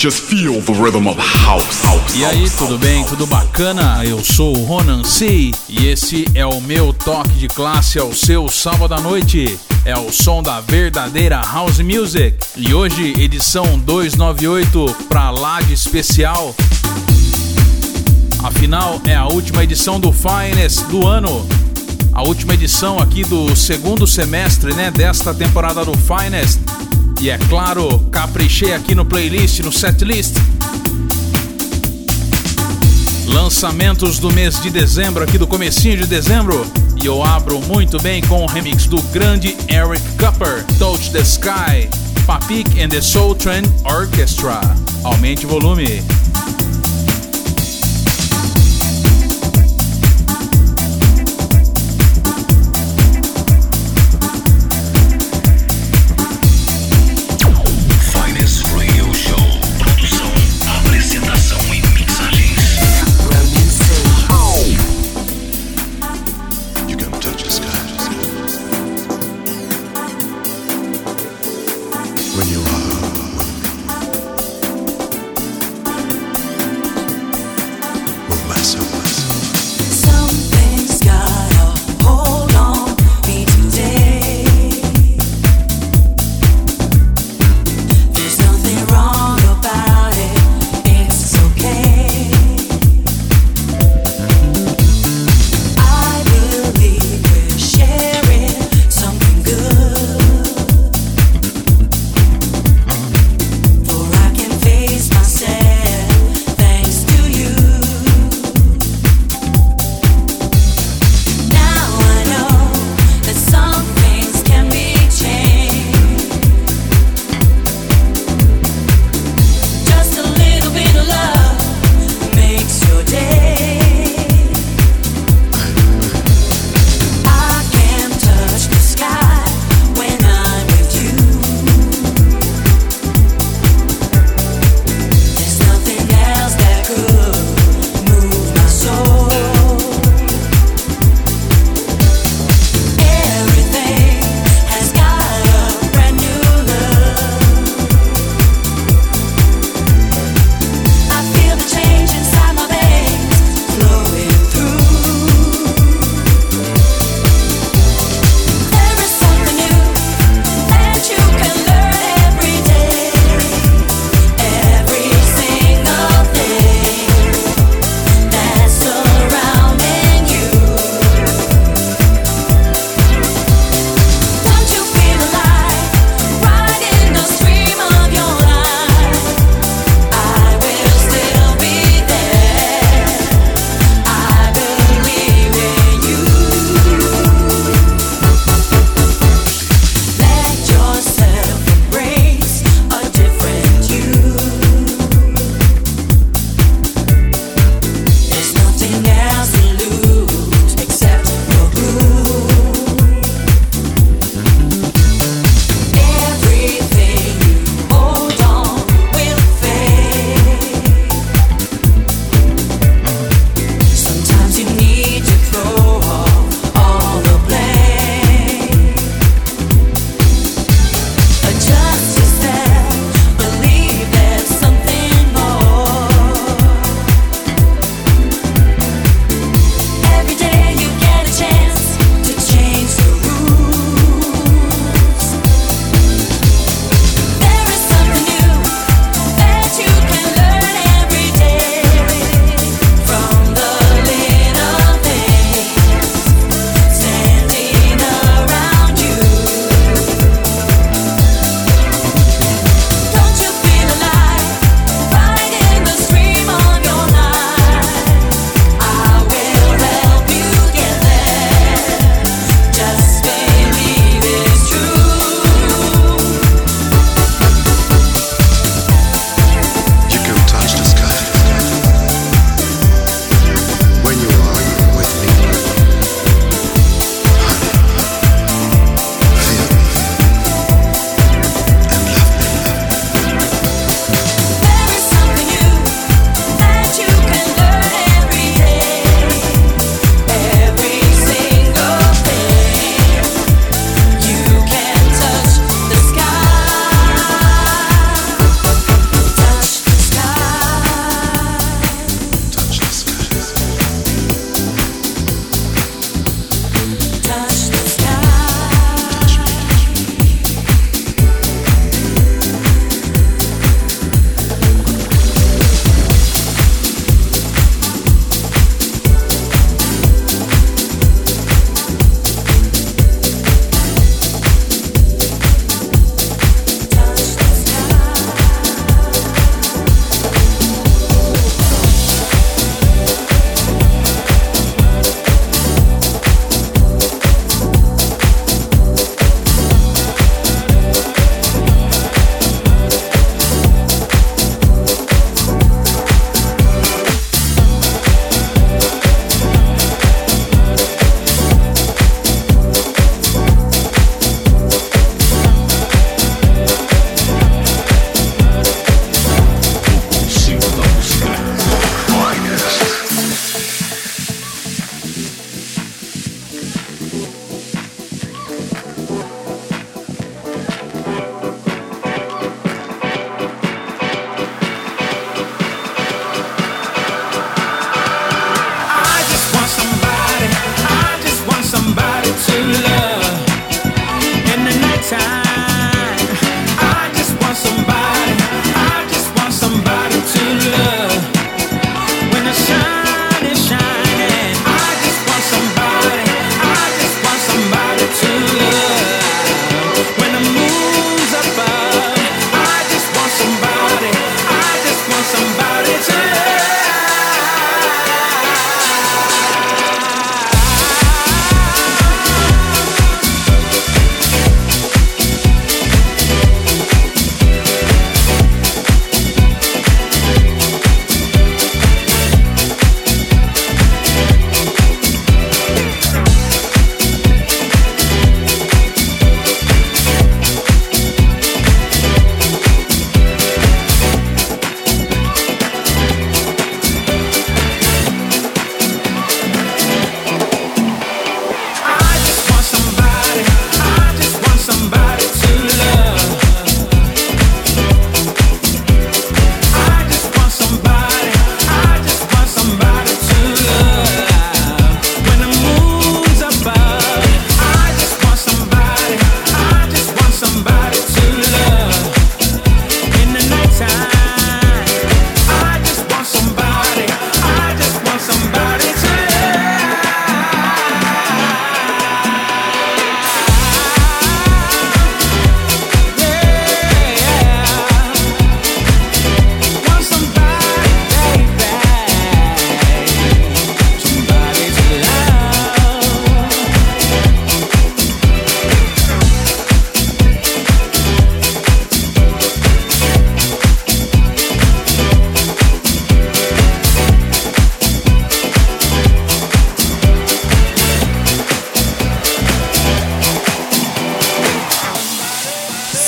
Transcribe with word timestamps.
Just 0.00 0.22
feel 0.22 0.62
the 0.62 0.72
rhythm 0.72 1.06
of 1.06 1.18
house. 1.18 1.84
house 1.84 2.16
E 2.16 2.24
aí, 2.24 2.48
tudo 2.56 2.78
bem? 2.78 3.04
Tudo 3.04 3.26
bacana? 3.26 4.02
Eu 4.02 4.24
sou 4.24 4.56
o 4.56 4.64
Ronan 4.64 5.04
C 5.04 5.50
e 5.68 5.88
esse 5.88 6.26
é 6.34 6.46
o 6.46 6.58
meu 6.58 6.90
toque 6.90 7.34
de 7.34 7.48
classe 7.48 7.98
ao 7.98 8.10
seu 8.14 8.48
sábado 8.48 8.94
à 8.94 8.98
noite. 8.98 9.58
É 9.84 9.94
o 9.98 10.10
som 10.10 10.42
da 10.42 10.58
verdadeira 10.62 11.42
house 11.42 11.80
music. 11.80 12.34
E 12.56 12.72
hoje, 12.72 13.12
edição 13.18 13.78
298 13.78 14.96
para 15.06 15.30
lá 15.30 15.60
de 15.60 15.74
especial. 15.74 16.56
Afinal, 18.42 19.02
é 19.04 19.14
a 19.14 19.26
última 19.26 19.62
edição 19.64 20.00
do 20.00 20.10
Finest 20.14 20.82
do 20.84 21.06
ano. 21.06 21.46
A 22.14 22.22
última 22.22 22.54
edição 22.54 22.98
aqui 22.98 23.22
do 23.22 23.54
segundo 23.54 24.06
semestre, 24.06 24.72
né, 24.72 24.90
desta 24.90 25.34
temporada 25.34 25.84
do 25.84 25.92
Finest. 25.92 26.58
E 27.20 27.28
é 27.28 27.36
claro, 27.36 27.98
caprichei 28.10 28.72
aqui 28.72 28.94
no 28.94 29.04
playlist, 29.04 29.60
no 29.60 29.70
setlist. 29.70 30.32
Lançamentos 33.26 34.18
do 34.18 34.32
mês 34.32 34.58
de 34.62 34.70
dezembro, 34.70 35.22
aqui 35.22 35.36
do 35.36 35.46
comecinho 35.46 35.98
de 35.98 36.06
dezembro. 36.06 36.66
E 37.02 37.04
eu 37.04 37.22
abro 37.22 37.60
muito 37.60 38.00
bem 38.00 38.22
com 38.22 38.42
o 38.42 38.46
remix 38.46 38.86
do 38.86 39.02
grande 39.12 39.54
Eric 39.68 40.02
Cupper, 40.12 40.64
Touch 40.78 41.10
the 41.12 41.20
Sky, 41.20 41.90
Papik 42.26 42.80
and 42.80 42.88
the 42.88 43.02
Soul 43.02 43.34
Train 43.34 43.64
Orchestra. 43.84 44.58
Aumente 45.04 45.44
o 45.44 45.48
volume. 45.50 46.02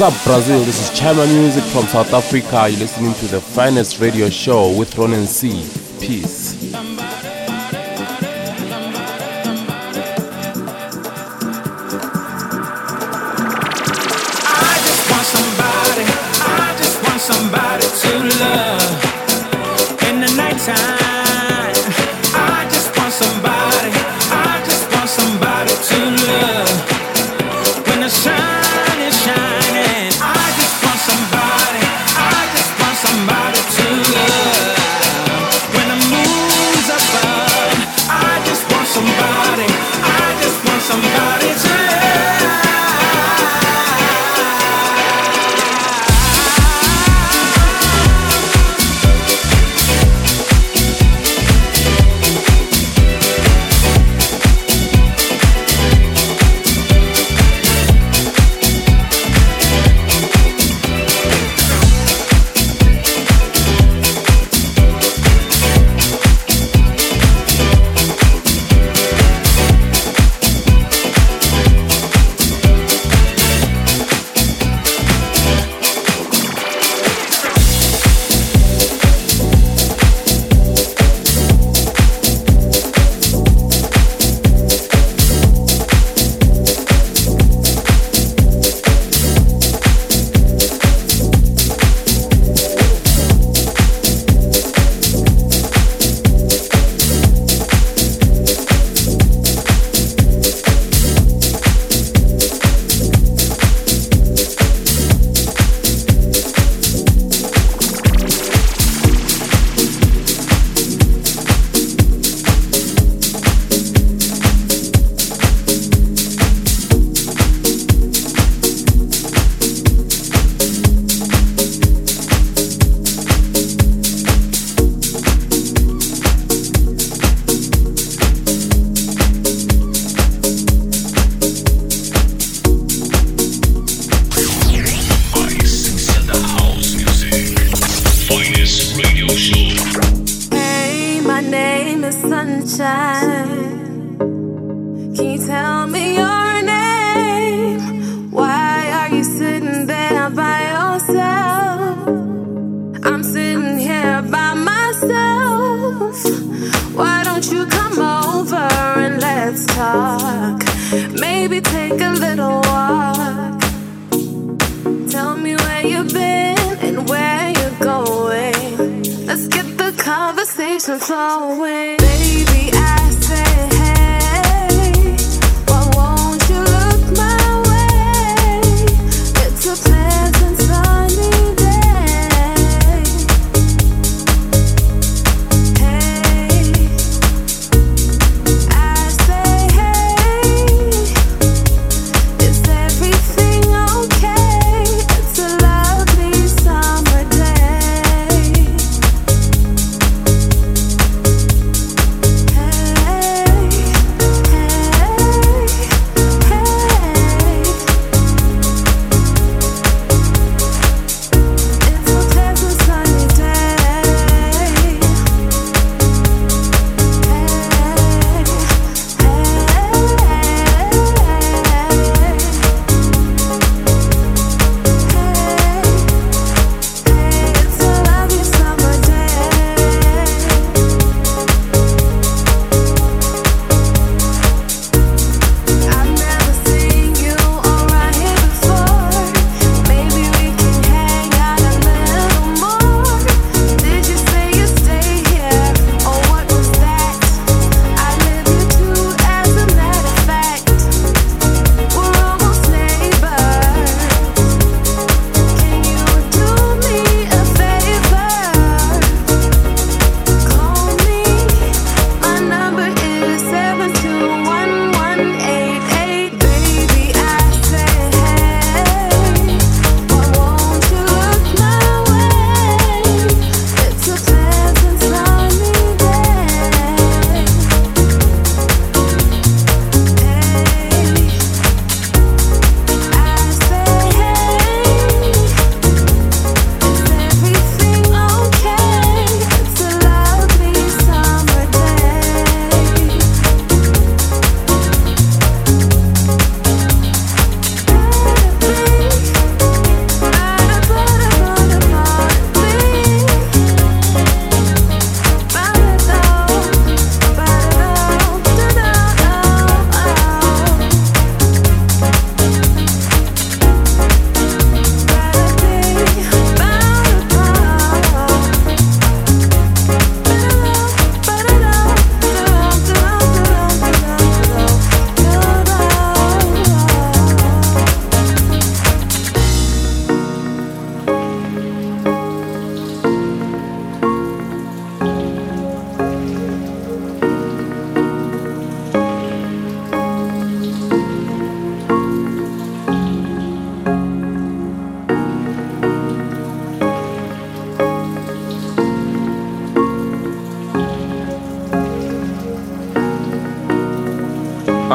Up, 0.03 0.25
Brazil? 0.25 0.59
This 0.65 0.81
is 0.81 0.99
Chama 0.99 1.25
Music 1.33 1.63
from 1.65 1.87
South 1.87 2.13
Africa. 2.13 2.69
You're 2.69 2.81
listening 2.81 3.15
to 3.15 3.27
the 3.27 3.41
finest 3.41 4.01
radio 4.01 4.29
show 4.29 4.77
with 4.77 4.99
Ronan 4.99 5.29
C. 5.29 5.65
Peace. 6.01 6.42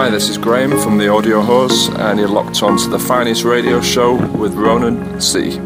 Hi, 0.08 0.12
this 0.12 0.30
is 0.30 0.38
Graham 0.38 0.72
from 0.80 0.98
the 0.98 1.10
Audio 1.10 1.42
Horse, 1.42 1.90
and 1.90 2.18
you're 2.18 2.30
locked 2.30 2.64
on 2.64 2.78
to 2.78 2.90
the 2.90 2.98
finest 2.98 3.44
radio 3.44 3.82
show 3.82 4.16
with 4.38 4.54
Ronan 4.54 5.20
C. 5.20 5.60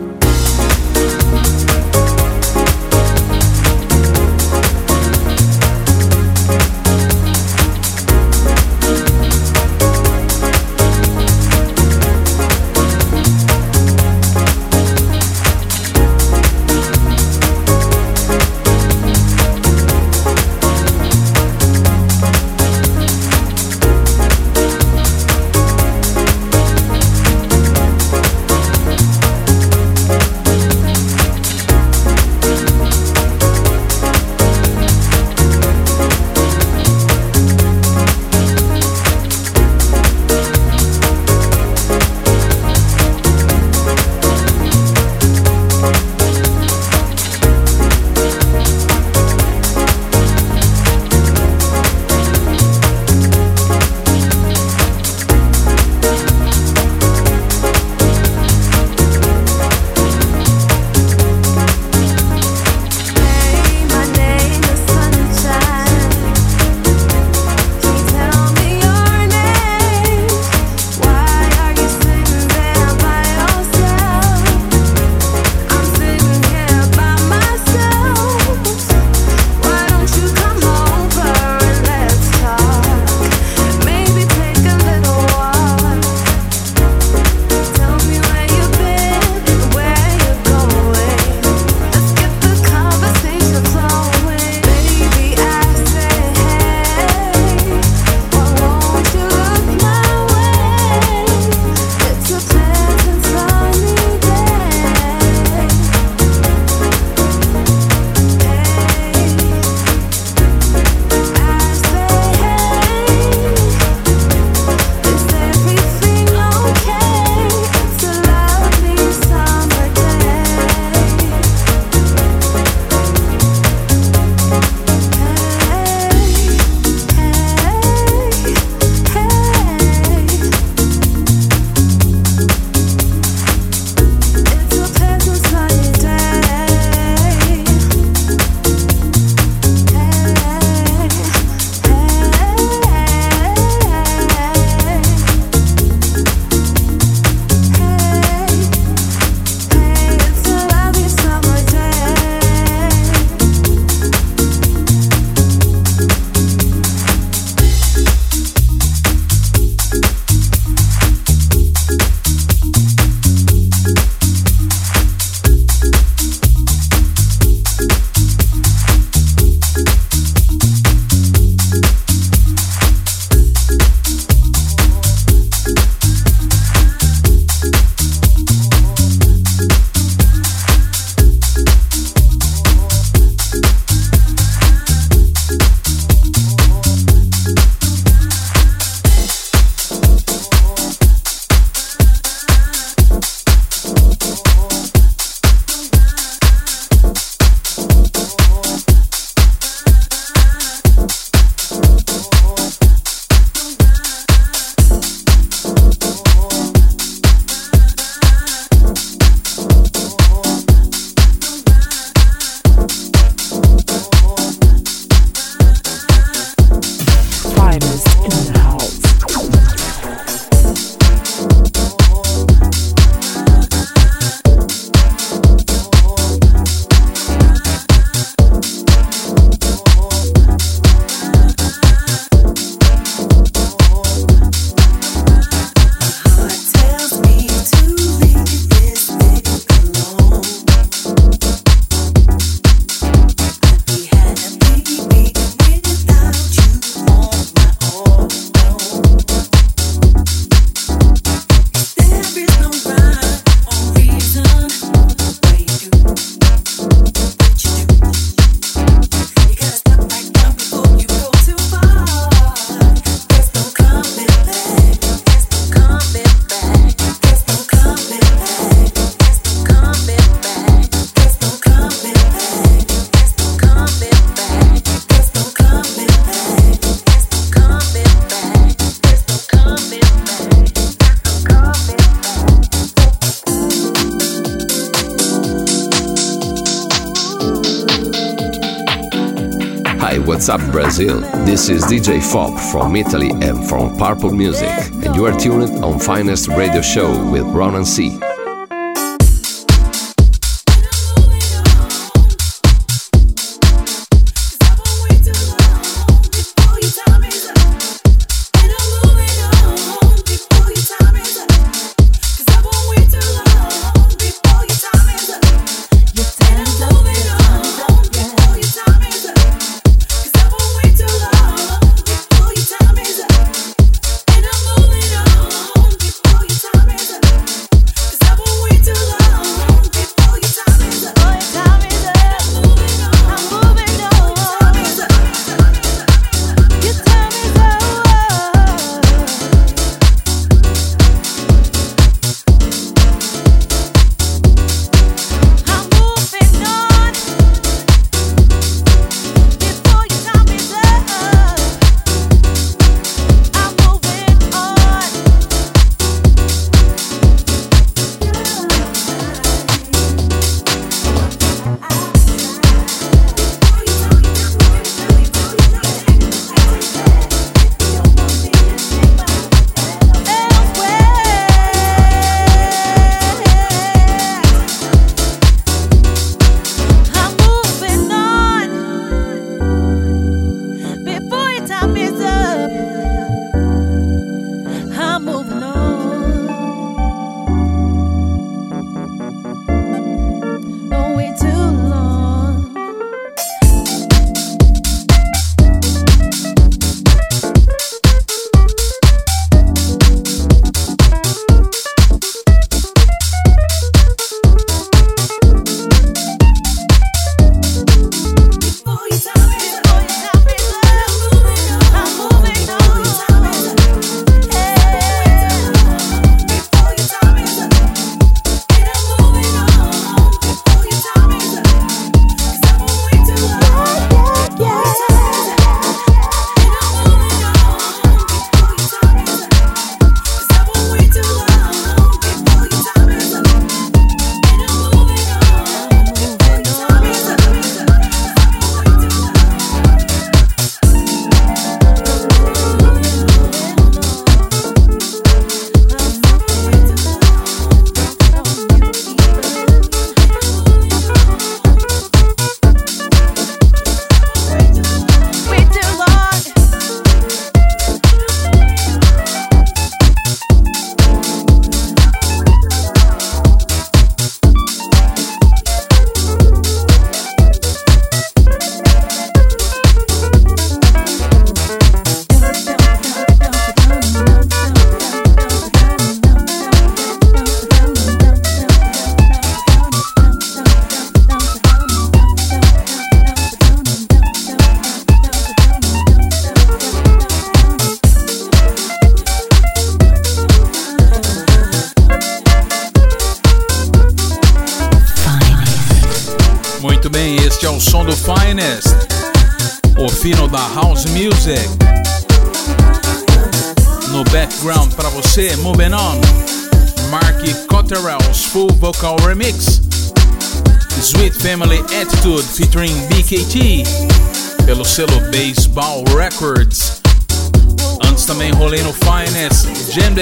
This 291.61 291.69
is 291.69 291.83
DJ 291.83 292.19
Fop 292.23 292.59
from 292.71 292.95
Italy 292.95 293.29
and 293.29 293.63
from 293.69 293.95
Purple 293.95 294.31
Music, 294.31 294.67
and 295.05 295.15
you 295.15 295.27
are 295.27 295.39
tuned 295.39 295.85
on 295.85 295.99
Finest 295.99 296.47
Radio 296.47 296.81
Show 296.81 297.11
with 297.29 297.43
Ronan 297.43 297.85
C. 297.85 298.19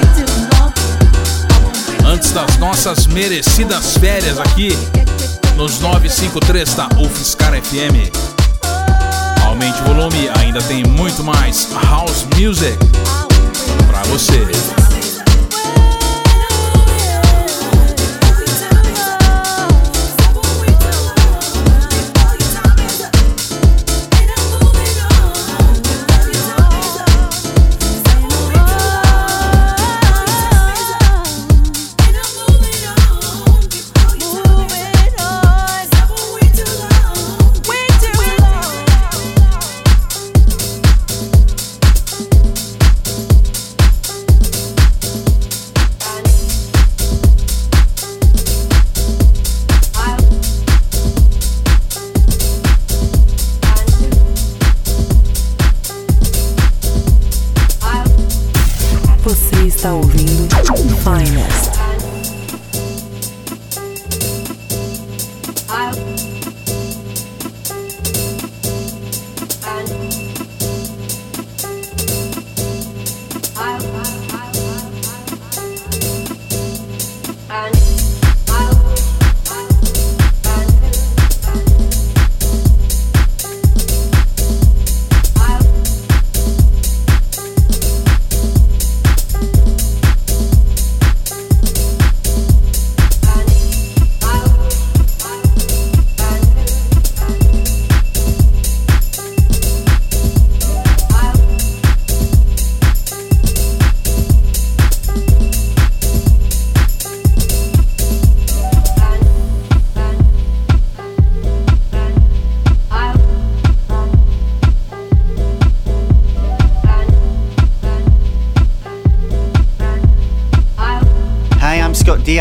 Antes 2.05 2.31
das 2.31 2.57
nossas 2.57 3.07
merecidas 3.07 3.97
férias 3.97 4.39
aqui 4.39 4.77
nos 5.55 5.79
953 5.79 6.75
da 6.75 6.87
UFSCar 6.97 7.53
FM. 7.61 8.11
Aumente 9.45 9.81
o 9.81 9.85
volume, 9.85 10.29
ainda 10.39 10.61
tem 10.63 10.83
muito 10.83 11.23
mais 11.23 11.67
House 11.83 12.25
Music 12.35 12.77
para 13.87 14.03
você. 14.03 14.86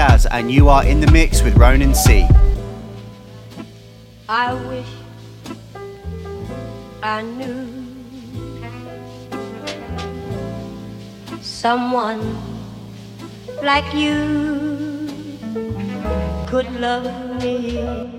Diaz, 0.07 0.27
and 0.27 0.51
you 0.51 0.69
are 0.69 0.85
in 0.85 1.01
the 1.01 1.11
mix 1.11 1.43
with 1.43 1.57
Ronan 1.57 1.95
C. 1.95 2.27
I 4.29 4.55
wish 4.55 4.87
I 7.03 7.23
knew 7.23 7.67
someone 11.41 12.21
like 13.63 13.93
you 13.95 15.09
could 16.47 16.71
love 16.81 17.43
me. 17.43 18.16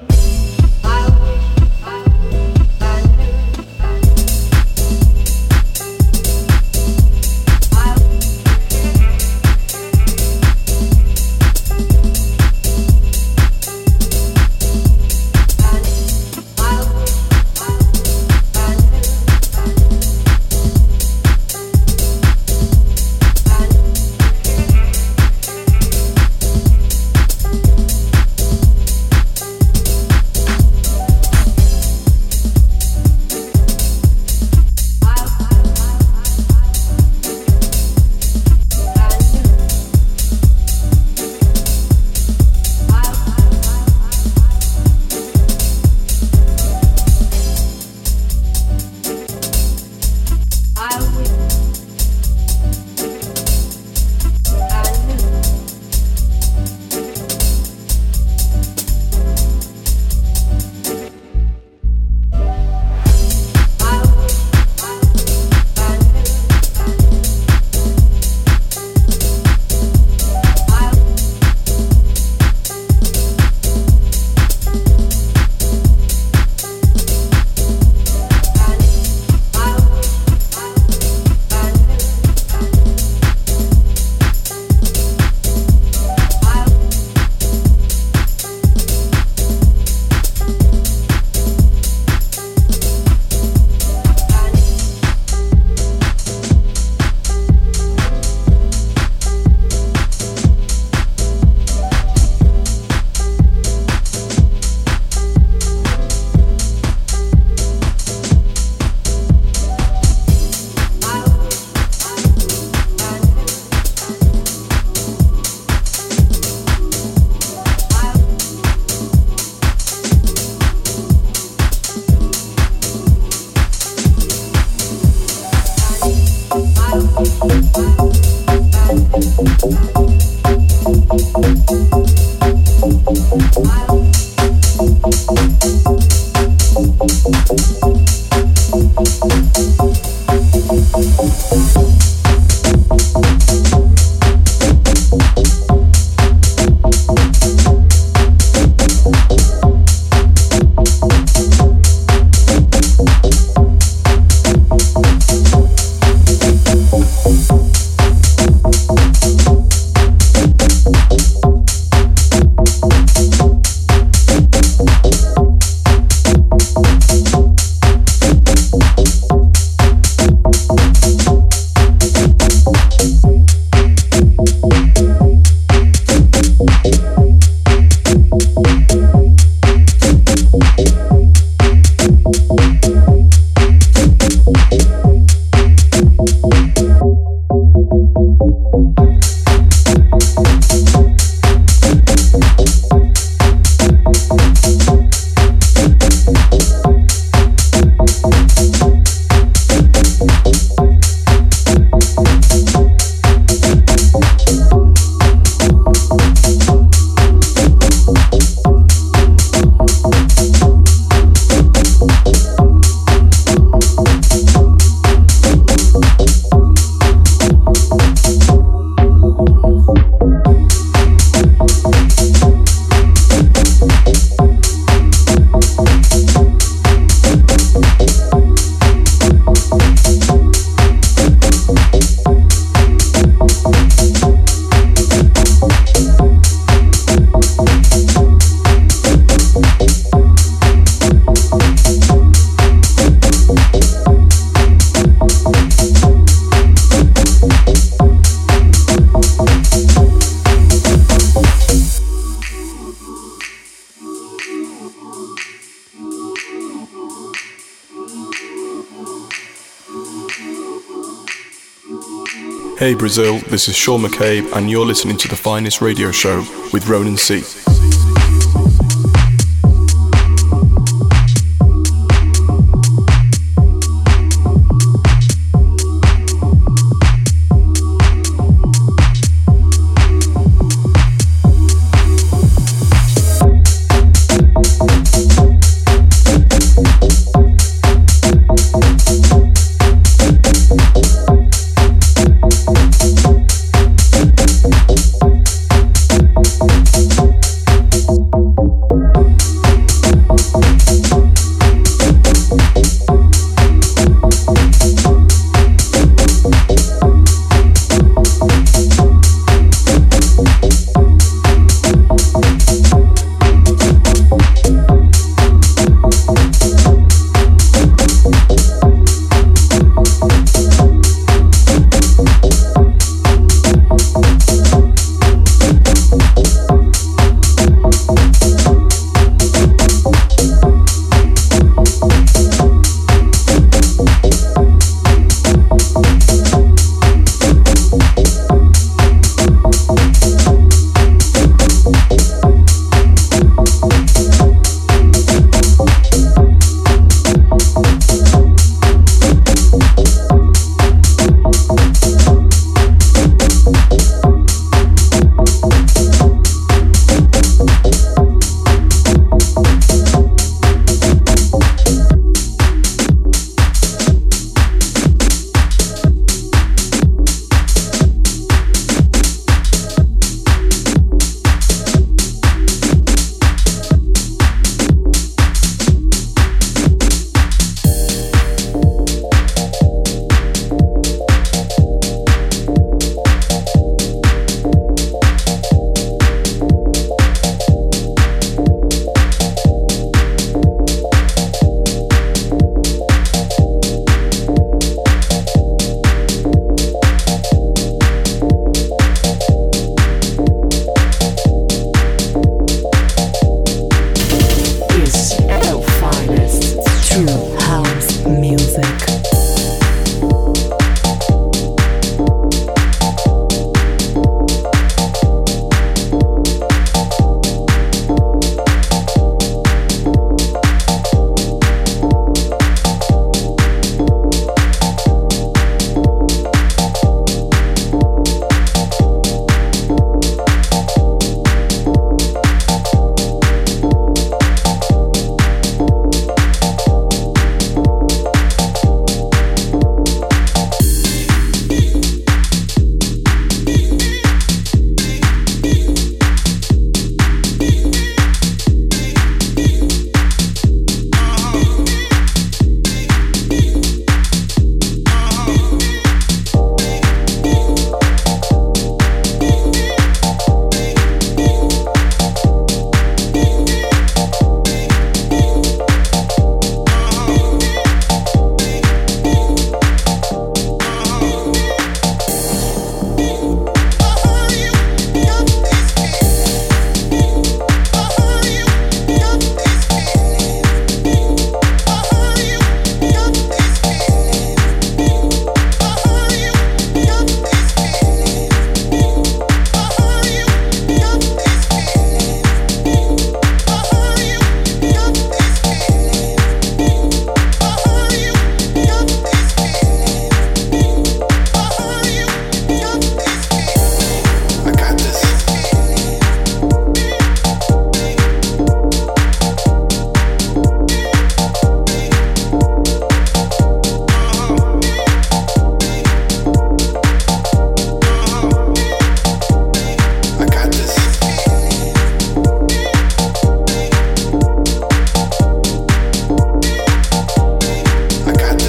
Hey 262.88 262.96
Brazil, 262.96 263.40
this 263.50 263.68
is 263.68 263.76
Sean 263.76 264.00
McCabe, 264.00 264.50
and 264.54 264.72
you're 264.72 264.86
listening 264.86 265.18
to 265.18 265.28
the 265.28 265.36
finest 265.36 265.82
radio 265.82 266.10
show 266.10 266.38
with 266.72 266.88
Ronan 266.88 267.18
C. 267.18 267.67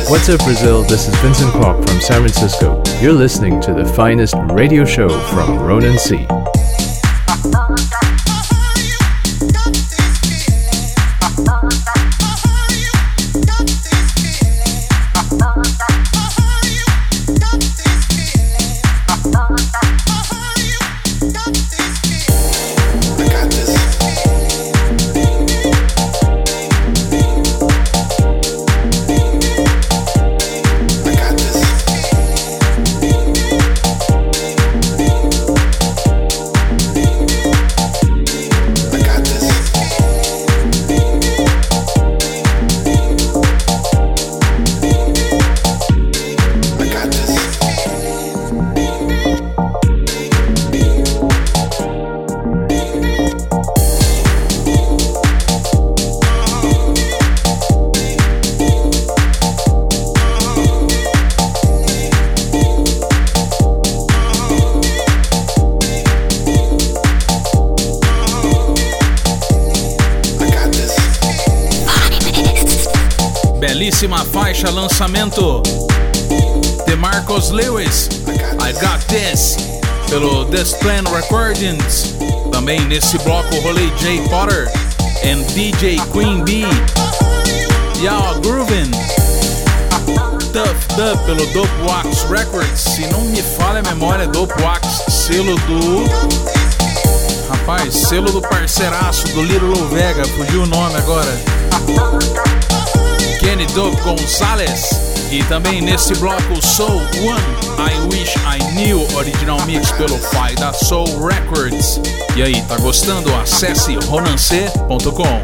What's 0.09 0.27
up, 0.31 0.43
Brazil? 0.43 0.85
This 0.85 1.07
is 1.07 1.15
Vincent 1.17 1.53
Kwok 1.53 1.87
from 1.87 2.01
San 2.01 2.23
Francisco. 2.23 2.83
You're 2.99 3.13
listening 3.13 3.61
to 3.61 3.75
the 3.75 3.85
finest 3.85 4.35
radio 4.53 4.87
show 4.87 5.11
from 5.29 5.59
Ronan 5.59 5.99
C. 5.99 6.27
lançamento 75.19 75.63
de 76.87 76.95
Marcos 76.95 77.51
Lewis, 77.51 78.09
I 78.61 78.73
Got 78.75 79.05
This, 79.09 79.57
pelo 80.09 80.45
Desplan 80.45 81.03
Recordings. 81.13 82.15
Também 82.53 82.81
nesse 82.83 83.19
bloco 83.19 83.53
rolei 83.63 83.93
Jay 83.99 84.21
Potter 84.29 84.71
and 85.25 85.43
DJ 85.55 85.97
Queen 86.13 86.45
Bee. 86.45 86.69
Y'all 88.01 88.39
Groovin. 88.41 88.91
Tough 90.53 90.97
Dub 90.97 91.19
pelo 91.27 91.45
Dope 91.53 91.83
Wax 91.89 92.23
Records. 92.31 92.81
Se 92.81 93.07
não 93.09 93.23
me 93.23 93.43
falha 93.43 93.81
a 93.81 93.83
memória, 93.83 94.27
Dope 94.29 94.55
Wax, 94.63 94.87
selo 95.13 95.57
do. 95.57 96.05
Rapaz, 97.49 97.93
selo 97.93 98.31
do 98.31 98.41
parceiraço 98.41 99.27
do 99.29 99.43
Little 99.43 99.89
Vega, 99.89 100.25
fugiu 100.25 100.63
o 100.63 100.67
nome 100.67 100.97
agora. 100.97 101.37
Kenny 103.41 103.67
Dope 103.67 104.01
Gonzalez. 104.03 104.98
E 105.31 105.43
também 105.45 105.83
nesse 105.83 106.15
bloco 106.15 106.67
Soul 106.67 106.97
One, 106.97 107.43
I 107.77 107.95
Wish 108.11 108.35
I 108.37 108.59
Knew, 108.73 109.07
original 109.15 109.61
mix 109.67 109.93
pelo 109.93 110.19
Pai 110.31 110.55
da 110.55 110.73
Soul 110.73 111.07
Records. 111.27 112.01
E 112.35 112.43
aí, 112.43 112.63
tá 112.63 112.79
gostando? 112.79 113.35
Acesse 113.35 113.95
ronancê.com. 114.07 115.43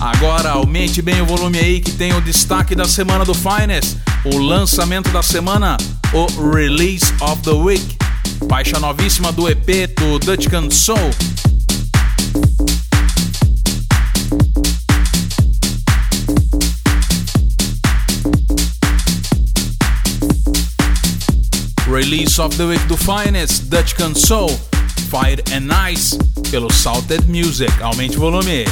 Agora 0.00 0.50
aumente 0.50 1.02
bem 1.02 1.20
o 1.20 1.26
volume 1.26 1.58
aí 1.58 1.80
que 1.80 1.92
tem 1.92 2.14
o 2.14 2.20
destaque 2.22 2.74
da 2.74 2.86
semana 2.86 3.24
do 3.24 3.34
Finest, 3.34 3.96
o 4.24 4.38
lançamento 4.38 5.10
da 5.10 5.22
semana, 5.22 5.76
o 6.12 6.52
Release 6.54 7.12
of 7.20 7.42
the 7.42 7.50
Week. 7.50 7.96
Faixa 8.48 8.80
novíssima 8.80 9.30
do 9.30 9.48
EP 9.48 9.88
do 9.98 10.18
Dutch 10.18 10.48
Can 10.48 10.70
Soul, 10.70 11.10
Release 21.94 22.40
of 22.40 22.56
the 22.56 22.66
Week 22.66 22.84
do 22.88 22.96
Finest, 22.96 23.70
Dutch 23.70 23.94
Console, 23.94 24.48
Fire 25.08 25.36
and 25.52 25.72
Ice, 25.72 26.18
pelo 26.50 26.68
Salted 26.68 27.28
Music. 27.28 27.70
Aumente 27.80 28.16
o 28.16 28.20
volume. 28.20 28.64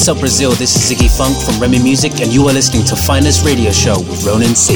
What's 0.00 0.08
up, 0.08 0.18
Brazil? 0.18 0.50
This 0.52 0.74
is 0.74 0.98
Ziggy 0.98 1.14
Funk 1.14 1.36
from 1.44 1.60
Remy 1.60 1.78
Music, 1.78 2.22
and 2.22 2.32
you 2.32 2.48
are 2.48 2.54
listening 2.54 2.86
to 2.86 2.96
Finest 2.96 3.44
Radio 3.44 3.70
Show 3.70 4.00
with 4.00 4.24
Ronan 4.24 4.54
C. 4.56 4.72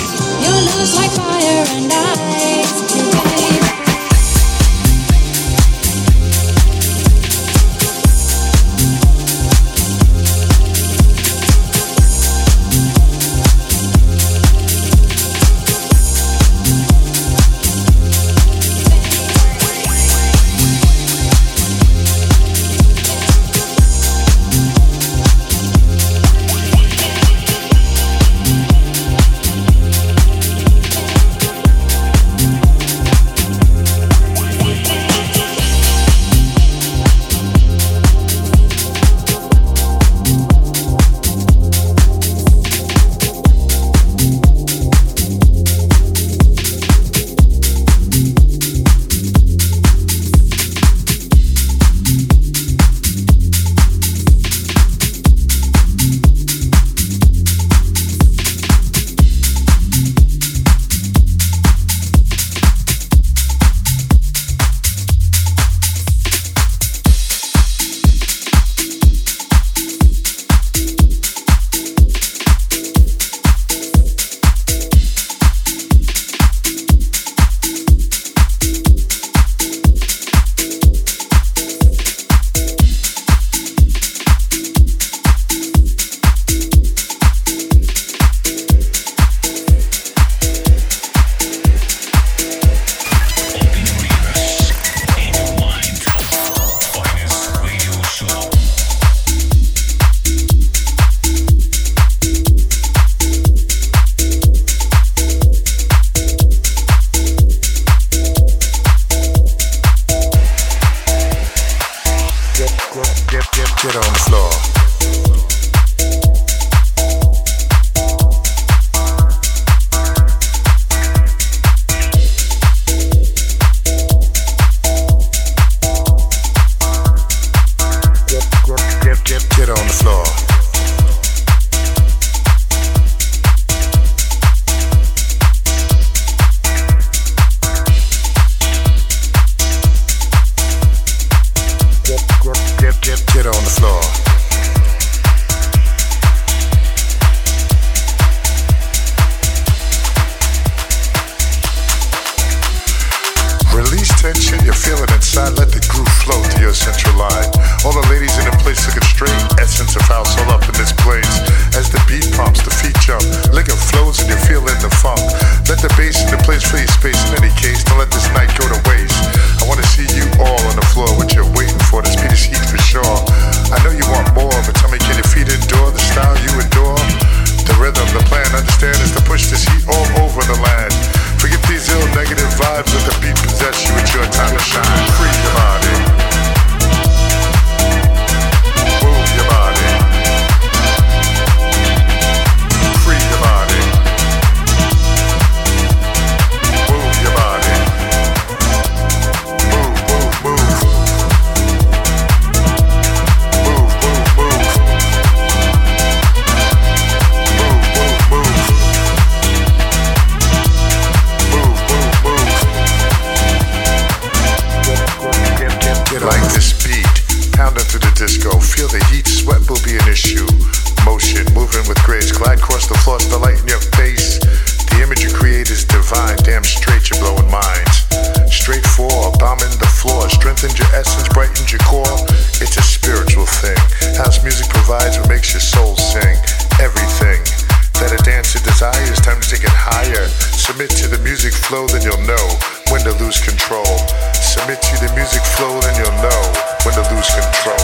soul. 243.84 243.98
Submit 244.34 244.80
to 244.82 244.94
the 245.00 245.12
music 245.14 245.42
flow, 245.42 245.80
then 245.80 245.94
you'll 245.96 246.18
know 246.22 246.40
when 246.84 246.94
to 246.94 247.04
lose 247.12 247.30
control. 247.34 247.76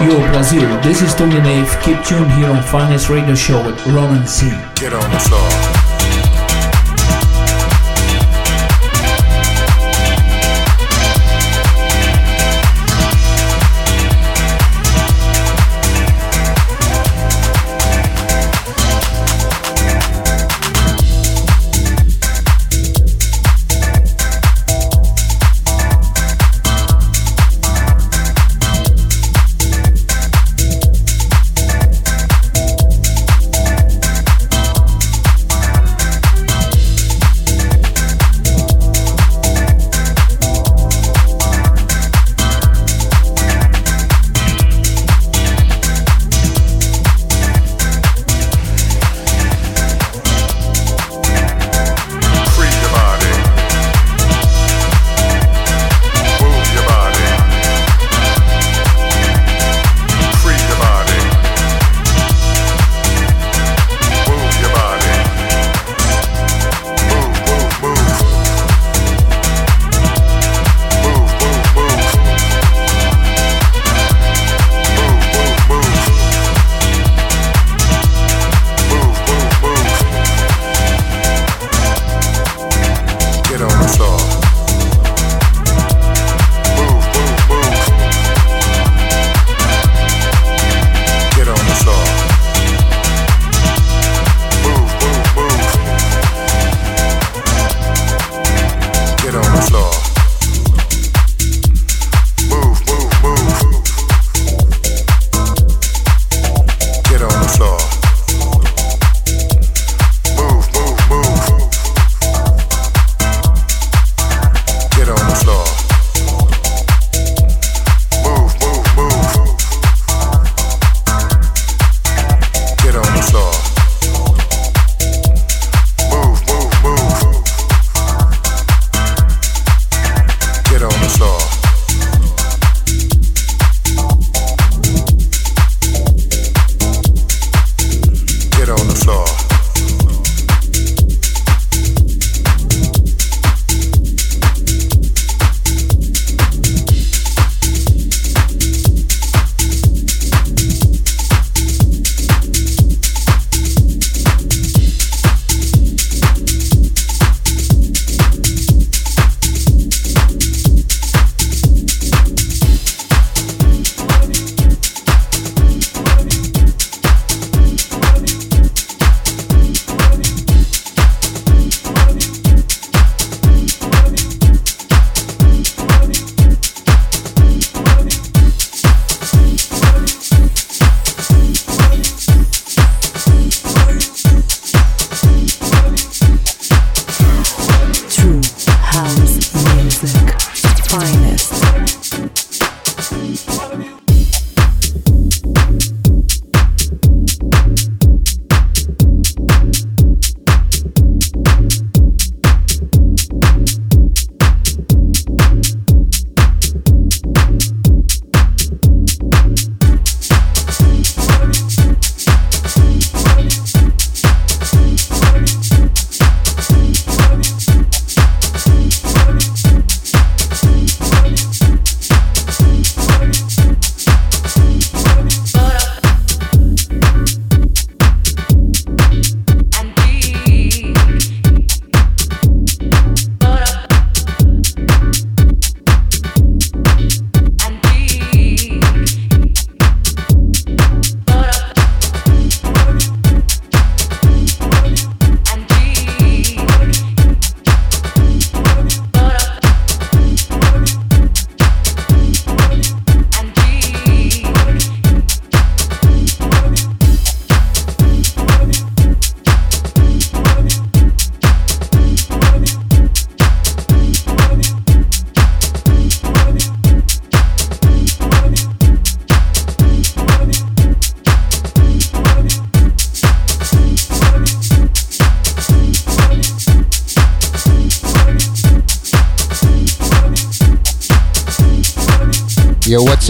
Yo 0.00 0.16
Brazil, 0.32 0.80
this 0.80 1.02
is 1.02 1.14
Tony 1.14 1.40
Nave. 1.40 1.70
Keep 1.82 2.02
tuned 2.04 2.30
here 2.32 2.48
on 2.48 2.62
Finest 2.62 3.10
Radio 3.10 3.34
Show 3.34 3.64
with 3.66 3.86
Roman 3.86 4.26
C. 4.26 4.48
Get 4.76 4.94
on 4.94 5.10
the 5.10 5.18
floor. 5.18 5.79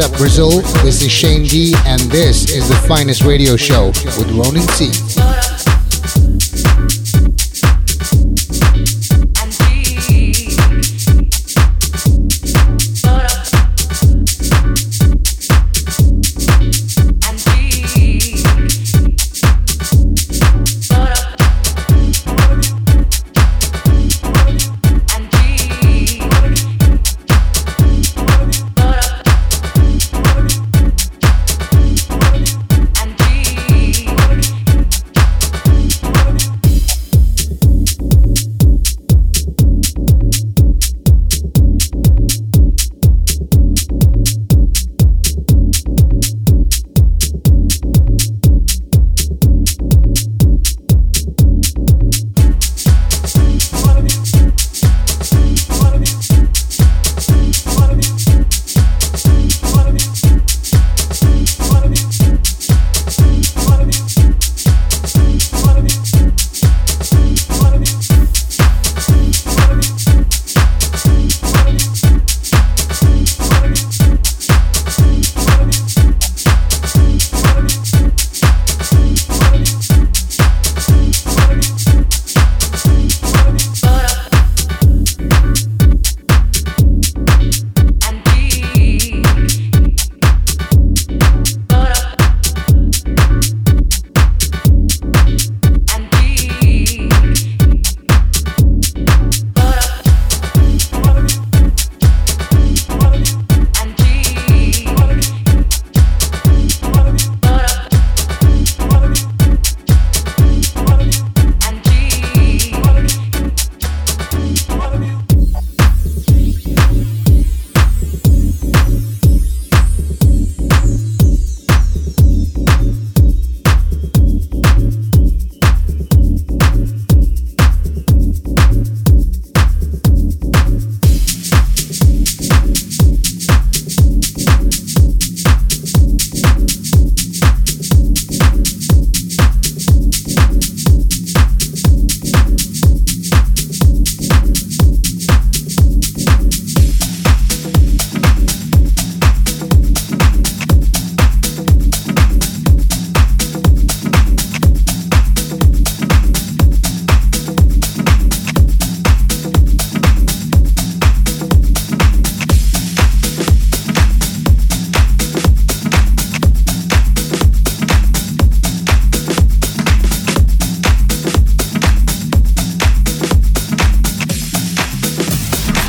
What's 0.01 0.13
up, 0.13 0.19
Brazil? 0.19 0.63
This 0.83 1.03
is 1.03 1.13
Shane 1.13 1.43
D, 1.45 1.75
and 1.85 2.01
this 2.03 2.51
is 2.51 2.69
the 2.69 2.77
finest 2.89 3.23
radio 3.23 3.55
show 3.57 3.89
with 3.89 4.31
Ronan 4.31 4.67
C. 4.69 5.10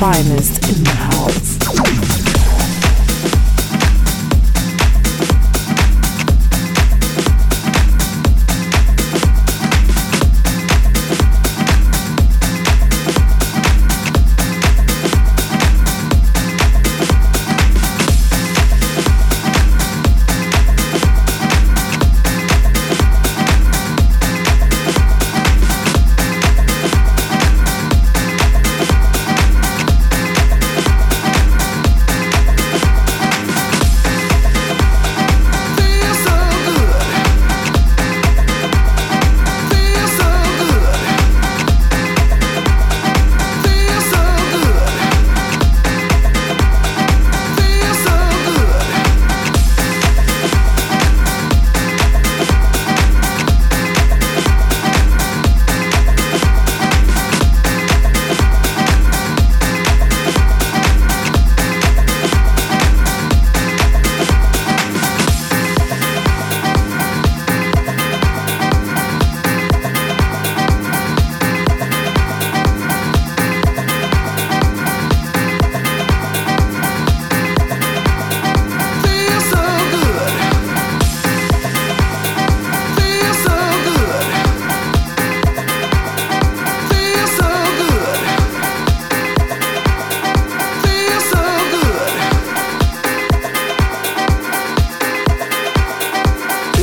finest 0.02 0.61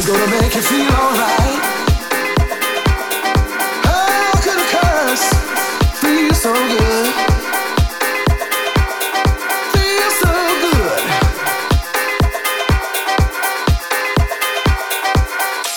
gonna 0.09 0.41
make 0.41 0.55
you 0.55 0.61
feel 0.61 0.89
alright. 0.89 1.61
How 3.85 4.31
could 4.41 4.57
a 4.57 4.67
curse 4.73 5.25
feel 6.01 6.33
so 6.33 6.51
good? 6.51 7.13
Feel 9.73 10.09
so 10.23 10.33
good. 10.65 11.03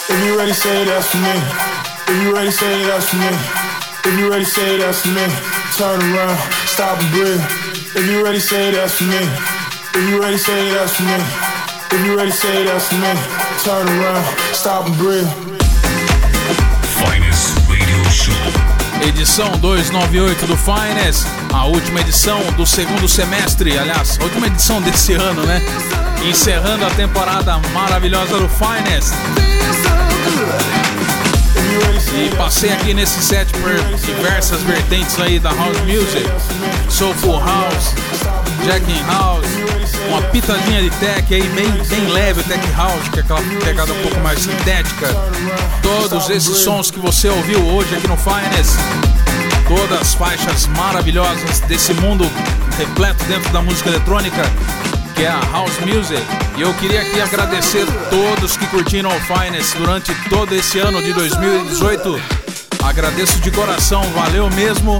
If 0.08 0.24
you 0.24 0.38
ready, 0.38 0.54
say 0.54 0.84
that's 0.86 1.08
for 1.10 1.18
me. 1.18 1.36
If 2.08 2.22
you 2.22 2.34
ready, 2.34 2.50
say 2.50 2.86
that's 2.86 3.10
for 3.10 3.16
me. 3.16 3.28
If 4.04 4.18
you 4.18 4.30
ready, 4.30 4.44
say 4.46 4.78
that's 4.78 5.02
for 5.02 5.08
me. 5.08 5.26
Turn 5.76 6.00
around, 6.00 6.38
stop 6.66 6.98
and 7.02 7.10
breathe. 7.12 7.44
If 7.94 8.08
you 8.10 8.24
ready, 8.24 8.40
say 8.40 8.70
that's 8.70 8.94
for 8.96 9.04
me. 9.04 9.20
If 9.92 10.08
you 10.08 10.22
ready, 10.22 10.38
say 10.38 10.70
that's 10.72 10.96
for 10.96 11.02
me. 11.02 11.18
If 11.92 12.06
you 12.06 12.16
ready, 12.16 12.30
say 12.30 12.64
that's 12.64 12.88
for 12.88 12.96
me. 12.96 13.41
Turn 13.64 13.86
around, 13.86 14.26
stop 14.52 14.88
and 14.88 14.98
breathe. 14.98 15.28
Finest 16.98 17.56
Radio 17.68 18.10
Show. 18.10 18.34
Edição 19.06 19.48
298 19.58 20.46
do 20.46 20.56
Finest, 20.56 21.28
a 21.54 21.66
última 21.66 22.00
edição 22.00 22.40
do 22.56 22.66
segundo 22.66 23.06
semestre, 23.06 23.78
aliás, 23.78 24.18
a 24.20 24.24
última 24.24 24.48
edição 24.48 24.82
desse 24.82 25.12
ano, 25.12 25.46
né? 25.46 25.62
Encerrando 26.28 26.84
a 26.84 26.90
temporada 26.90 27.56
maravilhosa 27.72 28.36
do 28.36 28.48
Finest. 28.48 29.14
E 32.16 32.34
passei 32.34 32.72
aqui 32.72 32.92
nesse 32.94 33.22
set 33.22 33.52
por 33.52 33.74
diversas 33.98 34.60
vertentes 34.62 35.20
aí 35.20 35.38
da 35.38 35.50
house 35.50 35.78
music, 35.82 36.28
soulful 36.90 37.38
house, 37.38 37.94
jacking 38.66 39.04
house, 39.06 39.61
uma 40.12 40.22
pitadinha 40.24 40.82
de 40.82 40.90
tech 40.90 41.34
aí 41.34 41.42
bem, 41.54 41.70
bem 41.88 42.06
leve, 42.08 42.42
tech 42.42 42.60
house, 42.76 43.08
que 43.08 43.20
é 43.20 43.22
aquela 43.22 43.40
pegada 43.64 43.90
um 43.94 44.02
pouco 44.02 44.20
mais 44.20 44.40
sintética. 44.40 45.08
Todos 45.82 46.28
esses 46.28 46.58
sons 46.58 46.90
que 46.90 46.98
você 46.98 47.30
ouviu 47.30 47.58
hoje 47.68 47.94
aqui 47.94 48.06
no 48.06 48.16
Finest, 48.18 48.76
todas 49.66 50.02
as 50.02 50.14
faixas 50.14 50.66
maravilhosas 50.66 51.60
desse 51.60 51.94
mundo 51.94 52.30
repleto 52.76 53.24
dentro 53.24 53.50
da 53.52 53.62
música 53.62 53.88
eletrônica, 53.88 54.42
que 55.14 55.22
é 55.22 55.28
a 55.28 55.40
house 55.50 55.78
music. 55.80 56.22
E 56.58 56.60
eu 56.60 56.74
queria 56.74 57.00
aqui 57.00 57.18
agradecer 57.18 57.86
todos 58.10 58.54
que 58.54 58.66
curtiram 58.66 59.08
o 59.08 59.20
Finest 59.20 59.78
durante 59.78 60.14
todo 60.28 60.54
esse 60.54 60.78
ano 60.78 61.02
de 61.02 61.14
2018. 61.14 62.20
Agradeço 62.84 63.40
de 63.40 63.50
coração, 63.50 64.02
valeu 64.10 64.50
mesmo. 64.50 64.98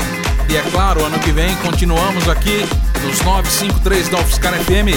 E 0.49 0.57
é 0.57 0.63
claro, 0.71 1.05
ano 1.05 1.19
que 1.19 1.33
vem 1.33 1.55
continuamos 1.57 2.27
aqui 2.31 2.67
nos 3.03 3.21
953 3.21 4.09
da 4.09 4.19
UFSCar 4.19 4.55
FM, 4.55 4.97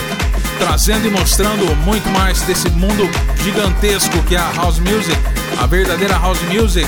trazendo 0.58 1.08
e 1.08 1.12
mostrando 1.12 1.76
muito 1.78 2.08
mais 2.10 2.42
desse 2.42 2.70
mundo 2.70 3.10
gigantesco 3.44 4.22
que 4.24 4.36
é 4.36 4.40
a 4.40 4.52
house 4.56 4.80
music, 4.80 5.18
a 5.62 5.66
verdadeira 5.66 6.18
house 6.18 6.42
music, 6.44 6.88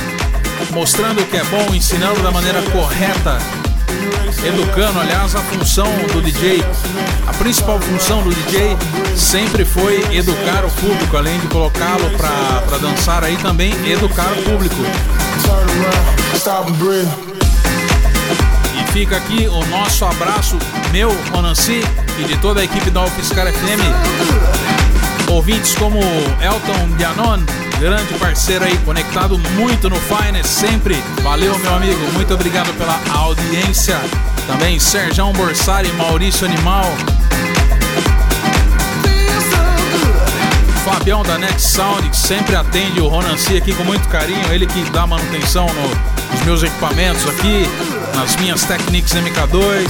mostrando 0.72 1.22
o 1.22 1.26
que 1.26 1.38
é 1.38 1.44
bom, 1.46 1.74
ensinando 1.74 2.22
da 2.22 2.32
maneira 2.32 2.62
correta 2.72 3.38
educando. 4.46 5.00
Aliás, 5.00 5.36
a 5.36 5.40
função 5.40 5.88
do 6.14 6.22
DJ, 6.22 6.64
a 7.26 7.34
principal 7.34 7.80
função 7.80 8.22
do 8.24 8.30
DJ 8.30 8.78
sempre 9.16 9.66
foi 9.66 9.98
educar 10.16 10.66
o 10.66 10.72
público, 10.72 11.18
além 11.18 11.40
de 11.40 11.48
colocá-lo 11.48 12.10
para 12.18 12.78
dançar 12.78 13.24
aí 13.24 13.38
também 13.38 13.74
educar 13.90 14.32
o 14.34 14.44
público. 14.44 14.76
E 16.36 17.27
fica 18.98 19.16
aqui 19.16 19.48
o 19.48 19.64
nosso 19.68 20.06
abraço, 20.06 20.58
meu, 20.92 21.16
Onanci 21.32 21.84
e 22.18 22.24
de 22.24 22.36
toda 22.38 22.62
a 22.62 22.64
equipe 22.64 22.90
da 22.90 23.04
UFSCar 23.04 23.46
FM. 23.46 25.30
Ouvintes 25.30 25.76
como 25.76 26.00
Elton 26.42 26.96
Dianon, 26.98 27.42
grande 27.80 28.12
parceiro 28.16 28.66
aí, 28.66 28.76
conectado 28.80 29.38
muito 29.54 29.88
no 29.88 29.98
Finest 29.98 30.48
sempre. 30.48 30.96
Valeu, 31.22 31.56
meu 31.60 31.76
amigo, 31.76 32.00
muito 32.14 32.34
obrigado 32.34 32.76
pela 32.76 33.00
audiência. 33.20 34.02
Também 34.48 34.80
Serjão 34.80 35.32
Borsari, 35.32 35.90
Maurício 35.90 36.48
Animal. 36.48 36.86
Fabião 40.84 41.22
da 41.22 41.38
Next 41.38 41.68
Sound, 41.68 42.10
que 42.10 42.18
sempre 42.18 42.56
atende 42.56 43.00
o 43.00 43.08
Ronanci 43.08 43.58
aqui 43.58 43.76
com 43.76 43.84
muito 43.84 44.08
carinho. 44.08 44.52
Ele 44.52 44.66
que 44.66 44.82
dá 44.90 45.06
manutenção 45.06 45.68
no, 45.68 46.32
nos 46.32 46.42
meus 46.46 46.64
equipamentos 46.64 47.28
aqui, 47.30 47.68
nas 48.18 48.36
minhas 48.38 48.64
Technics 48.64 49.14
MK2. 49.14 49.88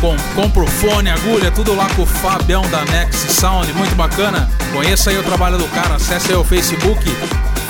Com, 0.00 0.16
compro 0.34 0.66
fone, 0.66 1.10
agulha, 1.10 1.50
tudo 1.50 1.74
lá 1.74 1.86
com 1.94 2.02
o 2.02 2.06
Fabião 2.06 2.62
da 2.70 2.84
Next 2.86 3.32
Sound, 3.32 3.70
muito 3.74 3.94
bacana. 3.94 4.48
Conheça 4.72 5.10
aí 5.10 5.18
o 5.18 5.22
trabalho 5.22 5.58
do 5.58 5.68
cara, 5.68 5.96
acesse 5.96 6.32
aí 6.32 6.38
o 6.38 6.44
Facebook, 6.44 7.04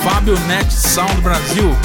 Fábio 0.03 0.39
Next 0.47 0.87
Sound 0.89 1.19
Brasil. 1.21 1.75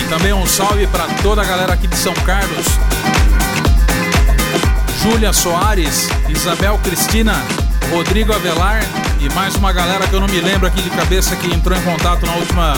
E 0.00 0.08
também 0.08 0.32
um 0.32 0.46
salve 0.46 0.86
para 0.86 1.04
toda 1.22 1.42
a 1.42 1.44
galera 1.44 1.74
aqui 1.74 1.86
de 1.86 1.96
São 1.96 2.14
Carlos. 2.14 2.66
Júlia 5.02 5.32
Soares, 5.34 6.08
Isabel 6.28 6.78
Cristina, 6.82 7.34
Rodrigo 7.90 8.32
Avelar 8.32 8.82
e 9.20 9.28
mais 9.34 9.54
uma 9.56 9.72
galera 9.72 10.06
que 10.06 10.14
eu 10.14 10.20
não 10.20 10.28
me 10.28 10.40
lembro 10.40 10.66
aqui 10.66 10.80
de 10.80 10.90
cabeça 10.90 11.34
que 11.36 11.52
entrou 11.52 11.76
em 11.76 11.82
contato 11.82 12.24
na 12.24 12.34
última, 12.34 12.74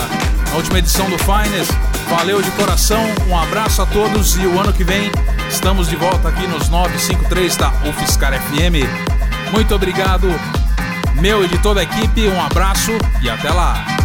na 0.51 0.57
última 0.57 0.79
edição 0.79 1.09
do 1.09 1.17
Finest. 1.17 1.71
Valeu 2.09 2.41
de 2.41 2.51
coração, 2.51 3.01
um 3.27 3.37
abraço 3.37 3.81
a 3.81 3.85
todos 3.85 4.35
e 4.35 4.45
o 4.45 4.59
ano 4.59 4.73
que 4.73 4.83
vem 4.83 5.09
estamos 5.49 5.87
de 5.89 5.95
volta 5.95 6.27
aqui 6.27 6.45
nos 6.45 6.69
953 6.69 7.55
da 7.55 7.69
UFSCar 7.85 8.33
FM. 8.33 8.85
Muito 9.53 9.73
obrigado, 9.73 10.27
meu 11.19 11.43
e 11.43 11.47
de 11.47 11.57
toda 11.59 11.79
a 11.79 11.83
equipe, 11.83 12.27
um 12.27 12.41
abraço 12.41 12.91
e 13.21 13.29
até 13.29 13.49
lá! 13.49 14.00